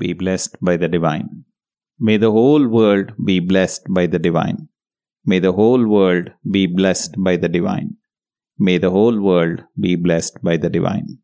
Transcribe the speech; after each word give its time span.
be 0.00 0.12
blessed 0.14 0.56
by 0.60 0.76
the 0.76 0.88
divine. 0.88 1.44
May 1.98 2.16
the 2.16 2.30
whole 2.30 2.66
world 2.66 3.12
be 3.24 3.38
blessed 3.38 3.86
by 3.90 4.06
the 4.06 4.18
divine. 4.18 4.68
May 5.24 5.38
the 5.38 5.52
whole 5.52 5.86
world 5.86 6.30
be 6.50 6.66
blessed 6.66 7.14
by 7.18 7.36
the 7.36 7.48
divine. 7.48 7.96
May 8.58 8.78
the 8.78 8.90
whole 8.90 9.20
world 9.20 9.64
be 9.78 9.96
blessed 9.96 10.38
by 10.42 10.56
the 10.56 10.70
divine. 10.70 11.18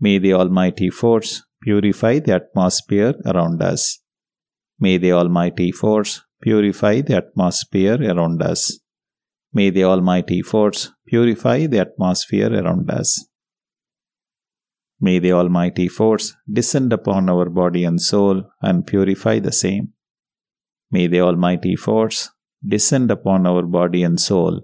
May 0.00 0.18
the 0.18 0.32
Almighty 0.32 0.90
Force 0.90 1.42
purify 1.62 2.18
the 2.18 2.34
atmosphere 2.34 3.14
around 3.26 3.62
us. 3.62 4.00
May 4.78 4.96
the 4.96 5.12
Almighty 5.12 5.72
Force 5.72 6.22
purify 6.42 7.02
the 7.02 7.16
atmosphere 7.16 7.98
around 8.02 8.42
us. 8.42 8.80
May 9.52 9.70
the 9.70 9.84
Almighty 9.84 10.40
Force 10.42 10.92
purify 11.06 11.66
the 11.66 11.80
atmosphere 11.80 12.52
around 12.52 12.90
us. 12.90 13.29
May 15.00 15.18
the 15.18 15.32
Almighty 15.32 15.88
Force 15.88 16.36
descend 16.50 16.92
upon 16.92 17.30
our 17.30 17.48
body 17.48 17.84
and 17.84 18.00
soul 18.00 18.44
and 18.60 18.86
purify 18.86 19.38
the 19.38 19.52
same. 19.52 19.94
May 20.90 21.06
the 21.06 21.20
Almighty 21.20 21.74
Force 21.74 22.30
descend 22.66 23.10
upon 23.10 23.46
our 23.46 23.62
body 23.62 24.02
and 24.02 24.20
soul 24.20 24.60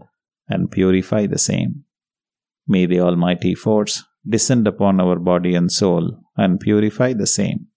and 0.49 0.71
purify 0.71 1.27
the 1.27 1.39
same. 1.39 1.85
May 2.69 2.85
the 2.85 3.01
Almighty 3.01 3.55
Force 3.55 4.05
descend 4.29 4.67
upon 4.67 5.01
our 5.01 5.19
body 5.19 5.55
and 5.55 5.73
soul 5.73 6.19
and 6.37 6.61
purify 6.61 7.15
the 7.15 7.27
same. 7.27 7.69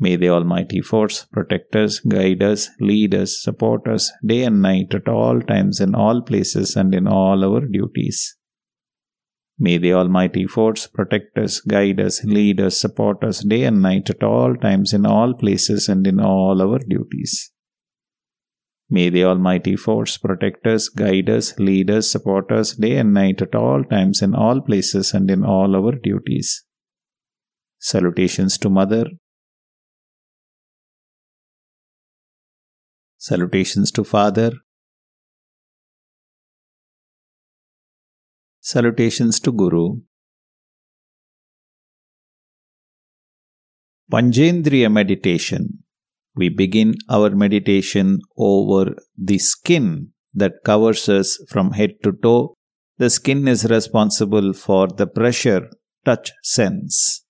May 0.00 0.16
the 0.16 0.30
Almighty 0.30 0.80
Force 0.80 1.26
protect 1.26 1.76
us, 1.76 2.00
guide 2.00 2.42
us, 2.42 2.68
lead 2.80 3.14
us, 3.14 3.40
support 3.40 3.86
us 3.86 4.10
day 4.26 4.42
and 4.42 4.60
night 4.60 4.92
at 4.94 5.06
all 5.06 5.40
times, 5.40 5.80
in 5.80 5.94
all 5.94 6.22
places, 6.22 6.74
and 6.74 6.92
in 6.92 7.06
all 7.06 7.44
our 7.44 7.60
duties. 7.60 8.36
May 9.64 9.78
the 9.78 9.92
Almighty 9.94 10.44
Force 10.48 10.88
protect 10.88 11.38
us, 11.38 11.60
guide 11.60 12.00
us, 12.00 12.24
lead 12.24 12.60
us, 12.60 12.76
support 12.76 13.22
us 13.22 13.44
day 13.44 13.62
and 13.62 13.80
night 13.80 14.10
at 14.10 14.24
all 14.24 14.56
times, 14.56 14.92
in 14.92 15.06
all 15.06 15.34
places, 15.34 15.88
and 15.88 16.04
in 16.04 16.18
all 16.18 16.60
our 16.60 16.80
duties. 16.80 17.52
May 18.90 19.08
the 19.08 19.22
Almighty 19.22 19.76
Force 19.76 20.18
protect 20.18 20.66
us, 20.66 20.88
guide 20.88 21.30
us, 21.30 21.56
lead 21.60 21.92
us, 21.92 22.10
support 22.10 22.50
us 22.50 22.72
day 22.72 22.96
and 22.96 23.14
night 23.14 23.40
at 23.40 23.54
all 23.54 23.84
times, 23.84 24.20
in 24.20 24.34
all 24.34 24.60
places, 24.60 25.14
and 25.14 25.30
in 25.30 25.44
all 25.44 25.76
our 25.76 25.92
duties. 25.92 26.64
Salutations 27.78 28.58
to 28.58 28.68
Mother. 28.68 29.04
Salutations 33.16 33.92
to 33.92 34.02
Father. 34.02 34.54
Salutations 38.72 39.38
to 39.40 39.52
Guru. 39.52 40.00
Panchendriya 44.10 44.90
Meditation 44.90 45.82
we 46.34 46.48
begin 46.48 46.94
our 47.08 47.30
meditation 47.30 48.18
over 48.36 48.94
the 49.16 49.38
skin 49.38 50.12
that 50.34 50.64
covers 50.64 51.08
us 51.08 51.38
from 51.48 51.72
head 51.72 51.90
to 52.02 52.12
toe. 52.12 52.54
The 52.98 53.10
skin 53.10 53.46
is 53.48 53.64
responsible 53.64 54.52
for 54.52 54.88
the 54.88 55.06
pressure 55.06 55.68
touch 56.04 56.32
sense. 56.42 57.21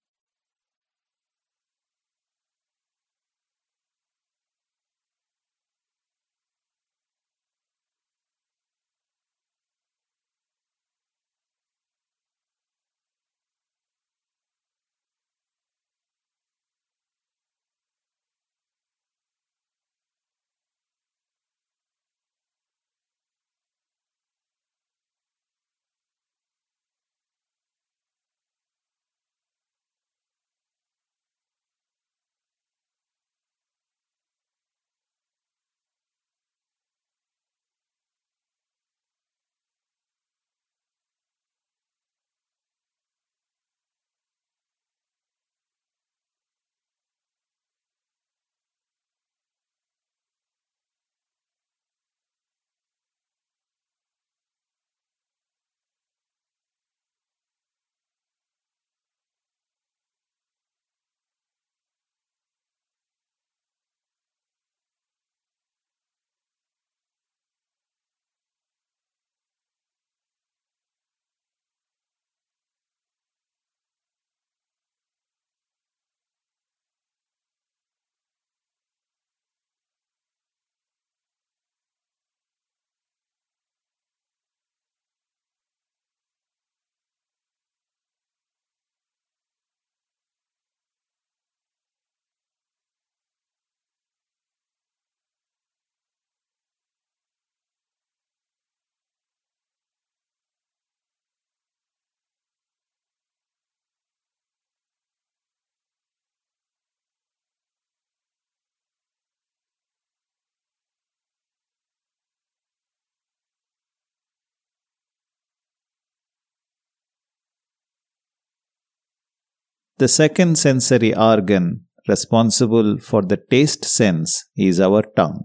The 120.02 120.08
second 120.08 120.58
sensory 120.58 121.14
organ 121.14 121.66
responsible 122.08 122.98
for 122.98 123.22
the 123.22 123.36
taste 123.36 123.84
sense 123.84 124.30
is 124.56 124.80
our 124.80 125.02
tongue. 125.18 125.44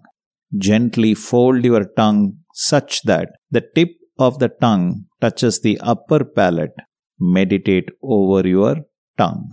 Gently 0.58 1.14
fold 1.14 1.64
your 1.64 1.86
tongue 2.00 2.38
such 2.56 3.04
that 3.04 3.30
the 3.52 3.64
tip 3.76 3.92
of 4.18 4.40
the 4.40 4.50
tongue 4.50 5.06
touches 5.22 5.62
the 5.62 5.80
upper 5.82 6.26
palate. 6.26 6.74
Meditate 7.20 7.90
over 8.02 8.48
your 8.48 8.78
tongue. 9.16 9.52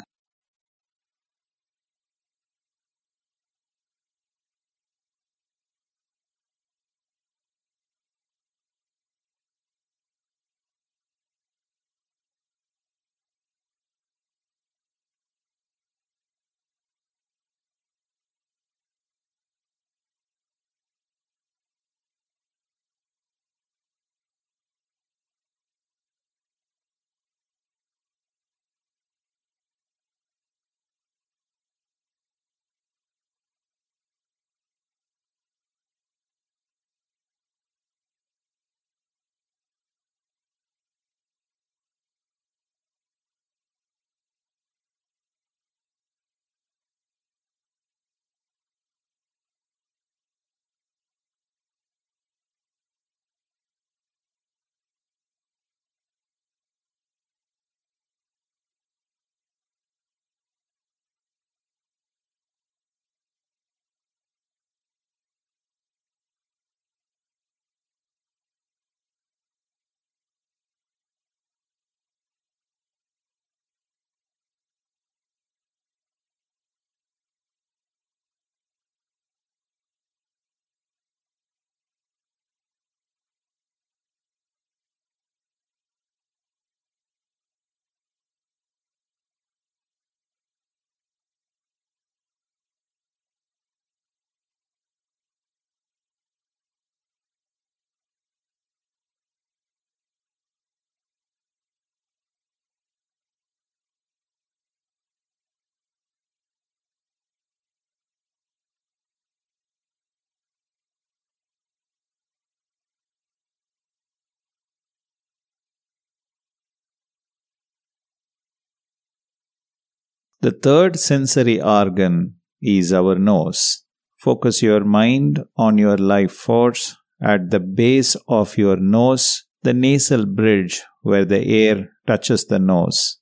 The 120.45 120.51
third 120.51 120.99
sensory 120.99 121.59
organ 121.59 122.35
is 122.61 122.93
our 122.93 123.15
nose. 123.15 123.83
Focus 124.19 124.61
your 124.63 124.85
mind 124.85 125.43
on 125.57 125.79
your 125.79 125.97
life 125.97 126.33
force 126.33 126.99
at 127.23 127.49
the 127.51 127.61
base 127.61 128.15
of 128.29 128.59
your 128.59 128.77
nose, 128.77 129.47
the 129.63 129.73
nasal 129.73 130.27
bridge 130.27 130.83
where 131.01 131.25
the 131.25 131.43
air 131.47 131.89
touches 132.07 132.45
the 132.45 132.59
nose. 132.59 133.21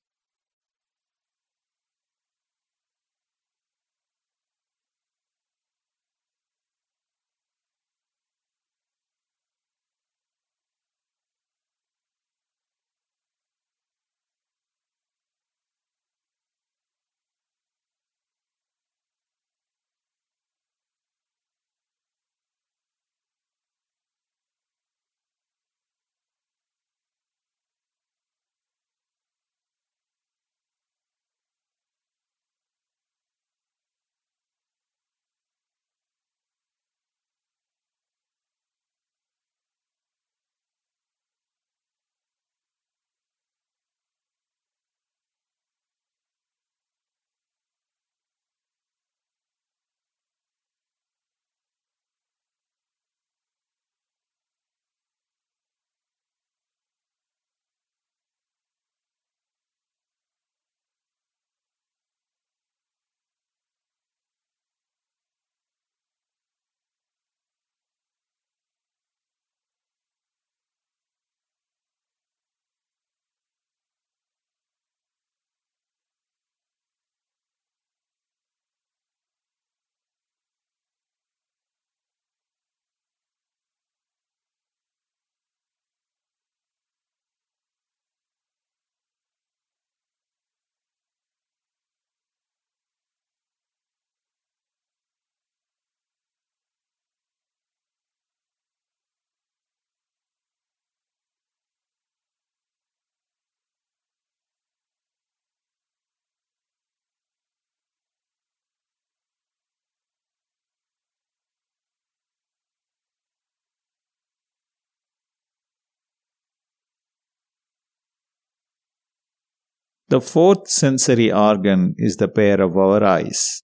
The 120.13 120.21
fourth 120.21 120.69
sensory 120.69 121.33
organ 121.33 121.95
is 121.97 122.17
the 122.19 122.29
pair 122.29 122.61
of 122.61 122.77
our 122.77 123.03
eyes. 123.03 123.63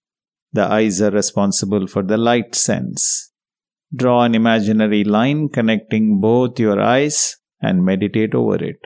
The 0.51 0.63
eyes 0.63 0.99
are 0.99 1.11
responsible 1.11 1.85
for 1.85 2.01
the 2.01 2.17
light 2.17 2.55
sense. 2.55 3.31
Draw 3.95 4.23
an 4.23 4.33
imaginary 4.33 5.03
line 5.03 5.49
connecting 5.49 6.19
both 6.19 6.59
your 6.59 6.81
eyes 6.81 7.37
and 7.61 7.85
meditate 7.85 8.33
over 8.33 8.55
it. 8.55 8.79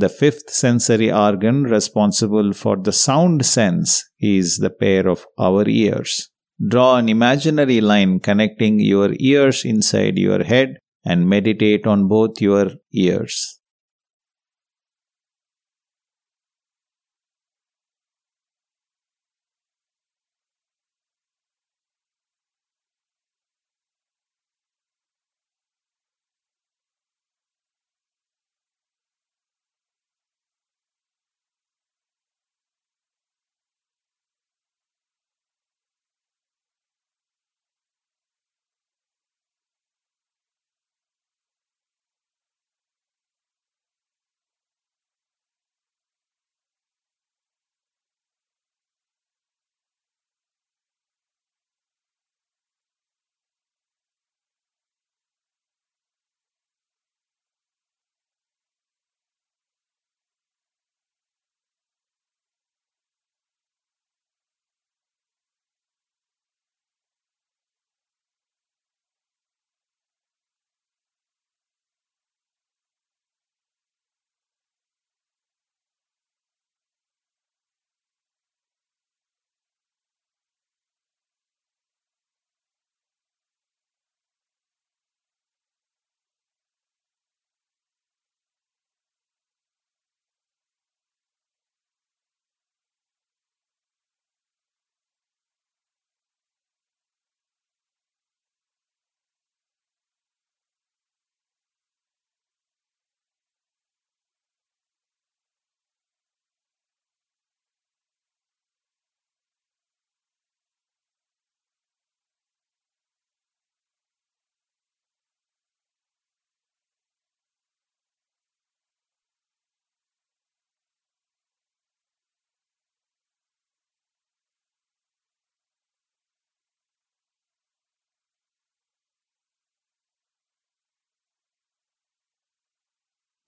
The 0.00 0.08
fifth 0.08 0.50
sensory 0.50 1.10
organ 1.10 1.64
responsible 1.64 2.52
for 2.52 2.76
the 2.76 2.92
sound 2.92 3.44
sense 3.44 4.08
is 4.20 4.58
the 4.58 4.70
pair 4.70 5.08
of 5.08 5.26
our 5.36 5.68
ears. 5.68 6.30
Draw 6.64 6.98
an 6.98 7.08
imaginary 7.08 7.80
line 7.80 8.20
connecting 8.20 8.78
your 8.78 9.10
ears 9.18 9.64
inside 9.64 10.16
your 10.16 10.44
head 10.44 10.76
and 11.04 11.28
meditate 11.28 11.84
on 11.84 12.06
both 12.06 12.40
your 12.40 12.70
ears. 12.92 13.57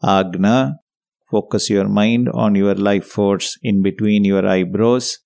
Agna, 0.03 0.77
focus 1.31 1.71
your 1.71 1.89
mind 1.89 2.29
on 2.29 2.55
your 2.55 2.75
life 2.75 3.05
force 3.05 3.59
in 3.63 3.83
between 3.83 4.25
your 4.25 4.47
eyebrows. 4.47 5.19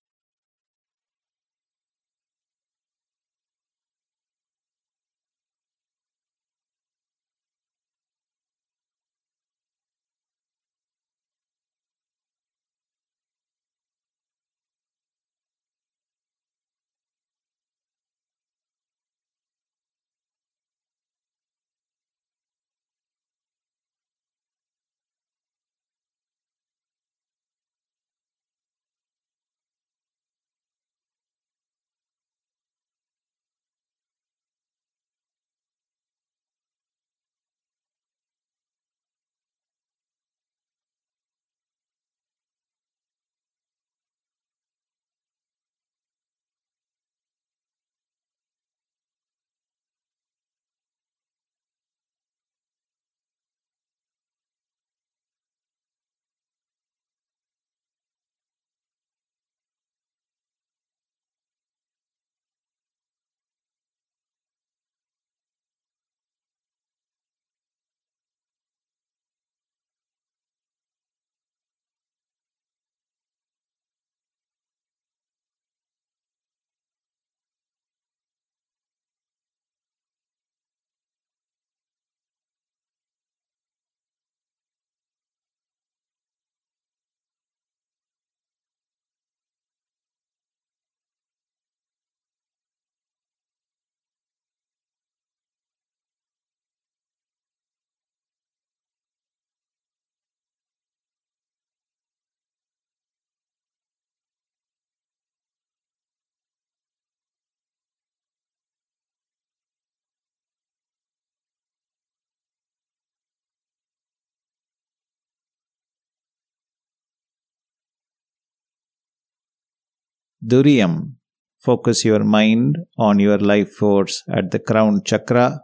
Duriyam. 120.47 121.15
Focus 121.57 122.05
your 122.05 122.23
mind 122.23 122.77
on 122.99 123.19
your 123.19 123.39
life 123.39 123.73
force 123.73 124.23
at 124.29 124.51
the 124.51 124.59
crown 124.59 125.03
chakra. 125.03 125.63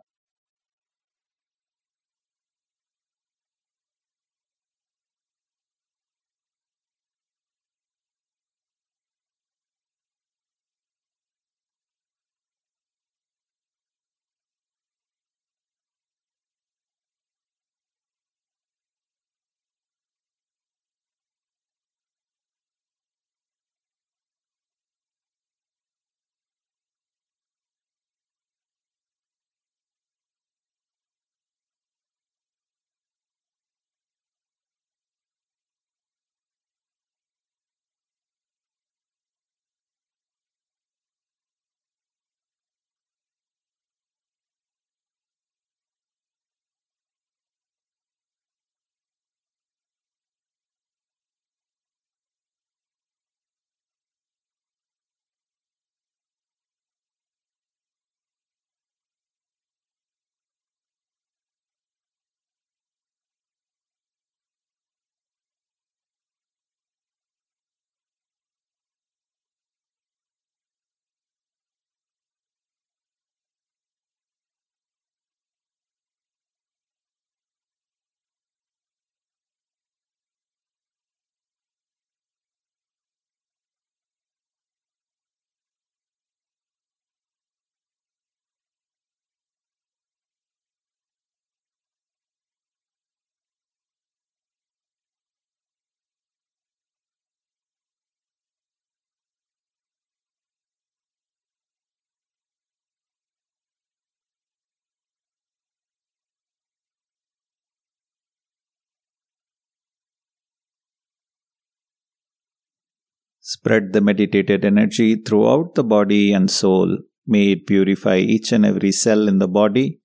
Spread 113.41 113.93
the 113.93 114.01
meditated 114.01 114.65
energy 114.65 115.17
throughout 115.17 115.75
the 115.75 115.85
body 115.85 116.33
and 116.33 116.51
soul. 116.51 116.99
May 117.27 117.53
it 117.53 117.67
purify 117.67 118.19
each 118.19 118.53
and 118.53 118.67
every 118.67 118.93
cell 118.93 119.29
in 119.29 119.39
the 119.39 119.49
body. 119.49 120.01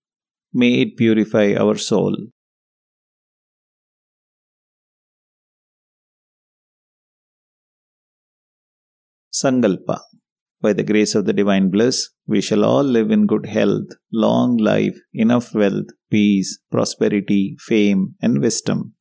May 0.54 0.82
it 0.82 0.96
purify 0.96 1.54
our 1.54 1.76
soul. 1.76 2.16
Sankalpa. 9.34 10.00
By 10.62 10.72
the 10.72 10.84
grace 10.84 11.14
of 11.14 11.26
the 11.26 11.34
divine 11.34 11.70
bliss, 11.70 12.10
we 12.26 12.40
shall 12.40 12.64
all 12.64 12.84
live 12.84 13.12
in 13.12 13.28
good 13.28 13.48
health, 13.48 13.90
long 14.14 14.56
life, 14.56 14.98
enough 15.14 15.54
wealth, 15.54 15.88
peace, 16.10 16.58
prosperity, 16.72 17.58
fame, 17.60 18.16
and 18.22 18.40
wisdom. 18.42 18.94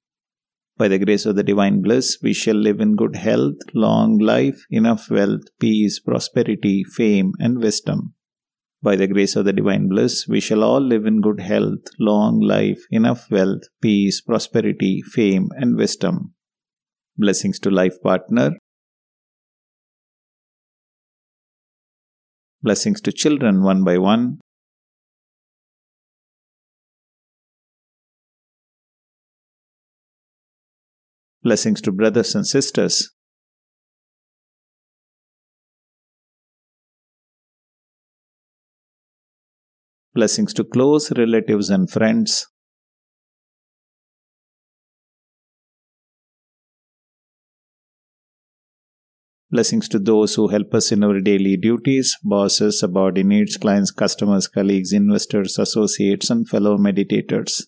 By 0.77 0.89
the 0.89 0.99
grace 0.99 1.25
of 1.25 1.37
the 1.37 1.45
divine 1.45 1.83
bliss, 1.83 2.19
we 2.21 2.33
shall 2.33 2.57
live 2.57 2.81
in 2.81 2.97
good 2.97 3.15
health, 3.15 3.59
long 3.75 4.19
life, 4.19 4.67
enough 4.71 5.09
wealth, 5.09 5.43
peace, 5.61 6.01
prosperity, 6.01 6.83
fame, 6.83 7.33
and 7.39 7.59
wisdom. 7.59 8.15
By 8.83 8.97
the 8.97 9.07
grace 9.07 9.37
of 9.37 9.45
the 9.45 9.53
divine 9.53 9.89
bliss, 9.89 10.27
we 10.27 10.41
shall 10.41 10.65
all 10.65 10.81
live 10.81 11.07
in 11.07 11.21
good 11.21 11.41
health, 11.41 11.87
long 12.01 12.41
life, 12.41 12.85
enough 12.91 13.31
wealth, 13.31 13.63
peace, 13.81 14.21
prosperity, 14.21 15.01
fame, 15.01 15.49
and 15.55 15.77
wisdom. 15.77 16.35
Blessings 17.17 17.61
to 17.61 17.71
life 17.71 18.03
partner. 18.03 18.51
Blessings 22.63 23.01
to 23.03 23.13
children 23.13 23.63
one 23.63 23.85
by 23.85 23.97
one. 23.97 24.41
Blessings 31.45 31.83
to 31.83 31.93
brothers 31.93 32.35
and 32.35 32.47
sisters. 32.47 33.11
Blessings 40.15 40.55
to 40.55 40.65
close 40.65 41.13
relatives 41.13 41.69
and 41.69 41.91
friends. 41.91 42.47
Blessings 49.51 49.87
to 49.91 49.99
those 49.99 50.37
who 50.37 50.49
help 50.49 50.73
us 50.73 50.93
in 50.93 51.05
our 51.05 51.21
daily 51.21 51.59
duties 51.59 52.17
bosses, 52.25 52.81
subordinates, 52.81 53.59
clients, 53.59 53.91
customers, 53.91 54.49
colleagues, 54.49 54.95
investors, 54.95 55.59
associates, 55.59 56.31
and 56.31 56.49
fellow 56.49 56.79
meditators. 56.79 57.65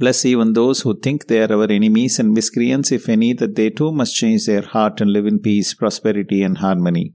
Bless 0.00 0.24
even 0.24 0.54
those 0.54 0.80
who 0.80 0.98
think 0.98 1.26
they 1.26 1.42
are 1.42 1.52
our 1.52 1.70
enemies 1.70 2.18
and 2.18 2.32
miscreants, 2.32 2.90
if 2.90 3.06
any, 3.06 3.34
that 3.34 3.54
they 3.54 3.68
too 3.68 3.92
must 3.92 4.16
change 4.16 4.46
their 4.46 4.62
heart 4.62 5.02
and 5.02 5.12
live 5.12 5.26
in 5.26 5.38
peace, 5.38 5.74
prosperity, 5.74 6.42
and 6.42 6.56
harmony. 6.56 7.12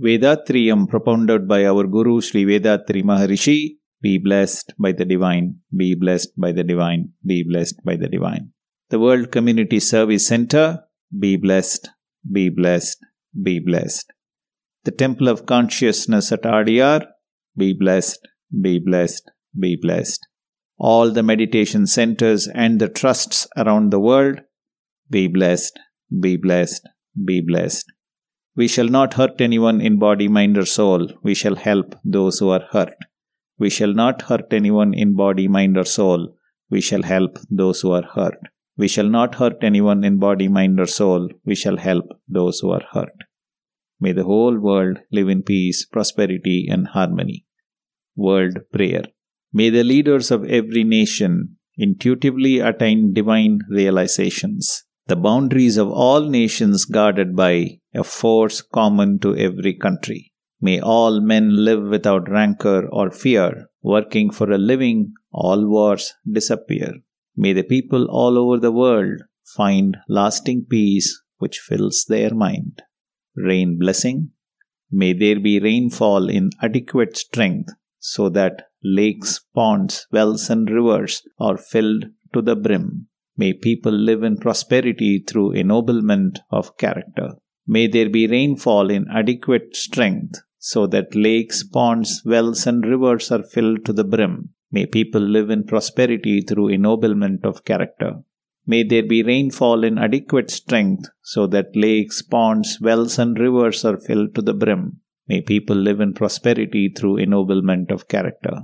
Vethathiriyam 0.00 0.88
propounded 0.88 1.48
by 1.48 1.66
our 1.66 1.84
Guru 1.88 2.20
Sri 2.20 2.44
Vethathiri 2.44 3.02
Maharishi. 3.02 3.78
Be 4.00 4.18
blessed 4.18 4.74
by 4.78 4.92
the 4.92 5.04
divine, 5.04 5.56
be 5.76 5.96
blessed 5.96 6.30
by 6.36 6.52
the 6.52 6.62
divine, 6.62 7.10
be 7.26 7.42
blessed 7.42 7.84
by 7.84 7.96
the 7.96 8.08
divine. 8.08 8.52
The 8.90 9.00
World 9.00 9.32
Community 9.32 9.80
Service 9.80 10.28
Center. 10.28 10.84
Be 11.18 11.36
blessed, 11.36 11.90
be 12.30 12.50
blessed, 12.50 12.98
be 13.42 13.58
blessed. 13.58 14.11
The 14.84 14.90
Temple 14.90 15.28
of 15.28 15.46
Consciousness 15.46 16.32
at 16.32 16.42
Adyar. 16.42 17.06
Be 17.56 17.72
blessed, 17.72 18.26
be 18.60 18.80
blessed, 18.80 19.30
be 19.56 19.78
blessed. 19.80 20.26
All 20.76 21.12
the 21.12 21.22
meditation 21.22 21.86
centers 21.86 22.48
and 22.48 22.80
the 22.80 22.88
trusts 22.88 23.46
around 23.56 23.92
the 23.92 24.00
world. 24.00 24.40
Be 25.08 25.28
blessed, 25.28 25.78
be 26.20 26.36
blessed, 26.36 26.88
be 27.24 27.40
blessed. 27.40 27.92
We 28.56 28.66
shall 28.66 28.88
not 28.88 29.14
hurt 29.14 29.40
anyone 29.40 29.80
in 29.80 30.00
body, 30.00 30.26
mind, 30.26 30.58
or 30.58 30.66
soul. 30.66 31.08
We 31.22 31.34
shall 31.34 31.54
help 31.54 31.94
those 32.04 32.40
who 32.40 32.50
are 32.50 32.66
hurt. 32.72 32.96
We 33.58 33.70
shall 33.70 33.94
not 33.94 34.22
hurt 34.22 34.52
anyone 34.52 34.94
in 34.94 35.14
body, 35.14 35.46
mind, 35.46 35.78
or 35.78 35.84
soul. 35.84 36.36
We 36.70 36.80
shall 36.80 37.04
help 37.04 37.38
those 37.48 37.82
who 37.82 37.92
are 37.92 38.08
hurt. 38.16 38.38
We 38.76 38.88
shall 38.88 39.08
not 39.08 39.36
hurt 39.36 39.62
anyone 39.62 40.02
in 40.02 40.18
body, 40.18 40.48
mind, 40.48 40.80
or 40.80 40.86
soul. 40.86 41.28
We 41.44 41.54
shall 41.54 41.76
help 41.76 42.06
those 42.26 42.58
who 42.58 42.72
are 42.72 42.82
hurt. 42.90 43.14
May 44.02 44.10
the 44.10 44.24
whole 44.24 44.58
world 44.58 44.98
live 45.12 45.28
in 45.28 45.42
peace, 45.44 45.86
prosperity, 45.86 46.66
and 46.68 46.88
harmony. 46.88 47.46
World 48.16 48.56
Prayer. 48.72 49.04
May 49.52 49.70
the 49.70 49.84
leaders 49.84 50.32
of 50.32 50.44
every 50.44 50.82
nation 50.82 51.58
intuitively 51.76 52.58
attain 52.58 53.14
divine 53.14 53.60
realizations 53.70 54.82
the 55.06 55.14
boundaries 55.14 55.76
of 55.76 55.88
all 55.88 56.22
nations 56.28 56.84
guarded 56.84 57.36
by 57.36 57.78
a 57.94 58.02
force 58.02 58.60
common 58.62 59.18
to 59.20 59.36
every 59.36 59.74
country. 59.74 60.32
May 60.60 60.80
all 60.80 61.20
men 61.20 61.64
live 61.64 61.84
without 61.84 62.28
rancor 62.28 62.88
or 62.88 63.10
fear, 63.10 63.68
working 63.82 64.30
for 64.30 64.50
a 64.50 64.58
living, 64.58 65.12
all 65.32 65.68
wars 65.68 66.14
disappear. 66.28 66.94
May 67.36 67.52
the 67.52 67.62
people 67.74 68.08
all 68.10 68.36
over 68.36 68.58
the 68.58 68.72
world 68.72 69.22
find 69.44 69.96
lasting 70.08 70.66
peace 70.68 71.22
which 71.38 71.58
fills 71.58 72.04
their 72.08 72.34
mind. 72.34 72.82
Rain 73.36 73.78
blessing. 73.78 74.30
May 74.90 75.12
there 75.14 75.40
be 75.40 75.58
rainfall 75.58 76.28
in 76.28 76.50
adequate 76.60 77.16
strength 77.16 77.72
so 77.98 78.28
that 78.30 78.68
lakes, 78.82 79.40
ponds, 79.54 80.06
wells, 80.12 80.50
and 80.50 80.68
rivers 80.68 81.22
are 81.38 81.56
filled 81.56 82.06
to 82.34 82.42
the 82.42 82.56
brim. 82.56 83.08
May 83.36 83.52
people 83.54 83.92
live 83.92 84.22
in 84.22 84.36
prosperity 84.36 85.24
through 85.26 85.52
ennoblement 85.52 86.40
of 86.50 86.76
character. 86.76 87.36
May 87.66 87.86
there 87.86 88.10
be 88.10 88.26
rainfall 88.26 88.90
in 88.90 89.06
adequate 89.10 89.74
strength 89.76 90.40
so 90.58 90.86
that 90.88 91.14
lakes, 91.14 91.62
ponds, 91.62 92.22
wells, 92.24 92.66
and 92.66 92.84
rivers 92.84 93.30
are 93.32 93.42
filled 93.42 93.84
to 93.86 93.92
the 93.92 94.04
brim. 94.04 94.50
May 94.70 94.86
people 94.86 95.20
live 95.20 95.48
in 95.50 95.64
prosperity 95.64 96.40
through 96.40 96.68
ennoblement 96.68 97.44
of 97.44 97.64
character. 97.64 98.22
May 98.66 98.82
there 98.84 99.02
be 99.02 99.22
rainfall 99.22 99.84
in 99.84 99.98
adequate 99.98 100.50
strength 100.50 101.08
so 101.22 101.46
that 101.48 101.74
lakes, 101.74 102.22
ponds, 102.22 102.78
wells, 102.80 103.18
and 103.18 103.38
rivers 103.38 103.84
are 103.84 103.96
filled 103.96 104.34
to 104.34 104.42
the 104.42 104.54
brim. 104.54 105.00
May 105.28 105.40
people 105.40 105.76
live 105.76 106.00
in 106.00 106.14
prosperity 106.14 106.88
through 106.88 107.18
ennoblement 107.18 107.90
of 107.90 108.08
character. 108.08 108.62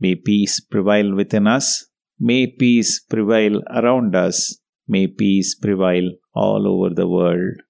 May 0.00 0.14
peace 0.14 0.60
prevail 0.60 1.14
within 1.14 1.46
us 1.46 1.86
May 2.18 2.46
peace 2.46 3.00
prevail 3.00 3.60
around 3.68 4.16
us. 4.16 4.58
May 4.88 5.06
peace 5.06 5.54
prevail 5.54 6.12
all 6.34 6.66
over 6.66 6.94
the 6.94 7.06
world. 7.06 7.60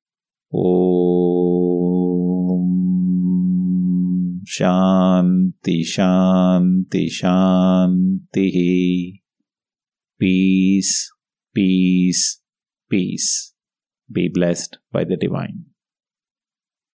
Om 0.55 0.95
Shanti 4.47 5.83
Shanti 5.83 7.09
Shanti 7.11 8.51
Peace, 10.19 11.11
peace, 11.57 12.43
peace. 12.91 13.55
Be 14.13 14.29
blessed 14.29 14.77
by 14.93 15.05
the 15.05 15.17
divine. 15.17 15.65